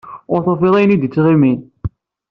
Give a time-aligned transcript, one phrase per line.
[0.33, 1.59] Ur tufiḍ ayen i d-yettɣimin.